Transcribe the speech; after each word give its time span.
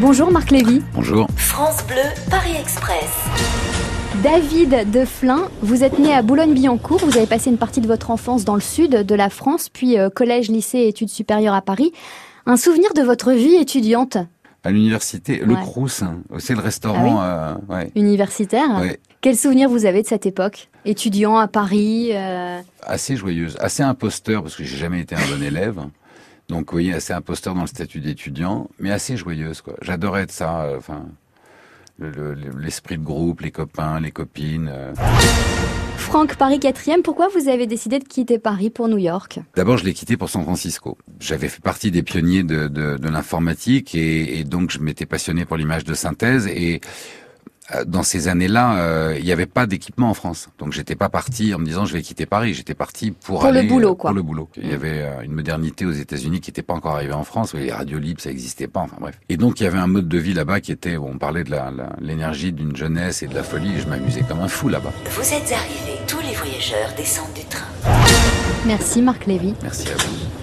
Bonjour 0.00 0.30
Marc 0.32 0.50
Lévy. 0.50 0.82
Bonjour. 0.94 1.26
France 1.36 1.84
Bleu, 1.86 1.96
Paris 2.30 2.54
Express. 2.58 3.10
David 4.22 4.90
de 4.90 5.04
Flin, 5.04 5.48
vous 5.62 5.84
êtes 5.84 5.98
né 5.98 6.12
à 6.14 6.22
Boulogne-Billancourt, 6.22 6.98
vous 7.04 7.16
avez 7.16 7.26
passé 7.26 7.50
une 7.50 7.58
partie 7.58 7.80
de 7.80 7.86
votre 7.86 8.10
enfance 8.10 8.44
dans 8.44 8.54
le 8.54 8.60
sud 8.60 8.90
de 8.90 9.14
la 9.14 9.30
France, 9.30 9.68
puis 9.68 9.98
euh, 9.98 10.10
collège, 10.10 10.48
lycée 10.48 10.78
et 10.78 10.88
études 10.88 11.08
supérieures 11.08 11.54
à 11.54 11.62
Paris. 11.62 11.92
Un 12.46 12.56
souvenir 12.56 12.92
de 12.94 13.02
votre 13.02 13.32
vie 13.32 13.54
étudiante? 13.54 14.16
À 14.64 14.70
l'université, 14.70 15.38
le 15.44 15.54
Ouais. 15.54 15.60
Crous, 15.60 16.02
hein, 16.02 16.18
c'est 16.38 16.54
le 16.54 16.60
restaurant. 16.60 17.20
euh, 17.22 17.54
ouais. 17.68 17.90
universitaire 17.96 18.80
Ouais. 18.80 19.00
Quel 19.20 19.36
souvenir 19.36 19.68
vous 19.68 19.86
avez 19.86 20.02
de 20.02 20.06
cette 20.06 20.26
époque? 20.26 20.68
Étudiant 20.84 21.36
à 21.36 21.48
Paris 21.48 22.10
euh, 22.12 22.60
assez 22.82 23.16
joyeuse, 23.16 23.56
assez 23.60 23.82
imposteur 23.82 24.42
parce 24.42 24.56
que 24.56 24.64
j'ai 24.64 24.76
jamais 24.76 25.00
été 25.00 25.14
un 25.14 25.36
bon 25.36 25.42
élève. 25.42 25.80
Donc, 26.52 26.70
vous 26.70 26.74
voyez, 26.76 26.92
assez 26.92 27.14
imposteur 27.14 27.54
dans 27.54 27.62
le 27.62 27.66
statut 27.66 28.00
d'étudiant, 28.00 28.68
mais 28.78 28.90
assez 28.92 29.16
joyeuse, 29.16 29.62
quoi. 29.62 29.72
J'adorais 29.80 30.24
être 30.24 30.32
ça, 30.32 30.64
euh, 30.64 30.76
enfin, 30.76 31.06
le- 31.98 32.10
le- 32.10 32.34
le- 32.34 32.58
l'esprit 32.60 32.98
de 32.98 33.02
groupe, 33.02 33.40
les 33.40 33.50
copains, 33.50 33.98
les 34.00 34.10
copines. 34.10 34.68
euh. 34.70 34.92
Franck, 35.96 36.36
Paris 36.36 36.58
4e, 36.58 37.00
pourquoi 37.02 37.28
vous 37.28 37.48
avez 37.48 37.66
décidé 37.66 37.98
de 38.00 38.04
quitter 38.04 38.38
Paris 38.38 38.68
pour 38.68 38.86
New 38.88 38.98
York? 38.98 39.40
D'abord, 39.56 39.78
je 39.78 39.84
l'ai 39.86 39.94
quitté 39.94 40.18
pour 40.18 40.28
San 40.28 40.42
Francisco. 40.42 40.98
J'avais 41.20 41.48
fait 41.48 41.62
partie 41.62 41.90
des 41.90 42.02
pionniers 42.02 42.42
de, 42.42 42.68
de, 42.68 42.98
de 42.98 43.08
l'informatique 43.08 43.94
et, 43.94 44.38
et 44.38 44.44
donc 44.44 44.70
je 44.72 44.78
m'étais 44.78 45.06
passionné 45.06 45.46
pour 45.46 45.56
l'image 45.56 45.84
de 45.84 45.94
synthèse 45.94 46.48
et 46.48 46.82
dans 47.86 48.02
ces 48.02 48.28
années-là, 48.28 48.76
euh, 48.76 49.14
il 49.18 49.24
n'y 49.24 49.32
avait 49.32 49.46
pas 49.46 49.66
d'équipement 49.66 50.10
en 50.10 50.14
France. 50.14 50.48
Donc 50.58 50.72
j'étais 50.72 50.94
pas 50.96 51.08
parti 51.08 51.54
en 51.54 51.58
me 51.58 51.64
disant 51.64 51.84
je 51.84 51.92
vais 51.92 52.02
quitter 52.02 52.26
Paris. 52.26 52.54
J'étais 52.54 52.74
parti 52.74 53.12
pour, 53.12 53.40
Pour 53.40 53.50
le 53.50 53.58
aller 53.60 53.68
boulot, 53.68 53.92
euh, 53.92 53.94
quoi. 53.94 54.10
Pour 54.10 54.16
le 54.16 54.22
boulot. 54.22 54.48
Il 54.56 54.68
y 54.68 54.72
avait 54.74 55.02
euh, 55.02 55.22
une 55.22 55.32
modernité 55.32 55.86
aux 55.86 55.92
États-Unis 55.92 56.40
qui 56.40 56.50
n'était 56.50 56.62
pas 56.62 56.74
encore 56.74 56.96
arrivée 56.96 57.12
en 57.14 57.24
France. 57.24 57.54
Les 57.54 57.72
radios 57.72 57.98
libres, 57.98 58.20
ça 58.20 58.28
n'existait 58.30 58.66
pas. 58.68 58.80
Enfin 58.80 58.96
bref. 59.00 59.18
Et 59.28 59.36
donc 59.36 59.60
il 59.60 59.64
y 59.64 59.66
avait 59.66 59.78
un 59.78 59.86
mode 59.86 60.08
de 60.08 60.18
vie 60.18 60.34
là-bas 60.34 60.60
qui 60.60 60.72
était, 60.72 60.96
on 60.96 61.18
parlait 61.18 61.44
de 61.44 61.50
la- 61.50 61.70
la- 61.70 61.92
l'énergie 62.00 62.52
d'une 62.52 62.76
jeunesse 62.76 63.22
et 63.22 63.26
de 63.28 63.34
la 63.34 63.42
folie. 63.42 63.74
Et 63.76 63.80
je 63.80 63.88
m'amusais 63.88 64.22
comme 64.28 64.40
un 64.40 64.48
fou 64.48 64.68
là-bas. 64.68 64.92
Vous 65.10 65.22
êtes 65.22 65.52
arrivés, 65.52 65.98
tous 66.06 66.20
les 66.20 66.34
voyageurs 66.34 66.92
descendent 66.96 67.32
du 67.34 67.44
train. 67.44 67.66
Merci 68.66 69.02
Marc 69.02 69.26
Lévy. 69.26 69.54
Merci 69.62 69.88
à 69.88 69.94
vous. 69.96 70.41